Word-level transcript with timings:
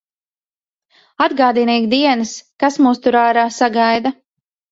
Atgādina 1.25 1.75
ik 1.81 1.85
dienas, 1.91 2.33
kas 2.65 2.81
mūs 2.87 3.01
tur 3.03 3.19
ārā 3.27 3.43
sagaida. 3.59 4.15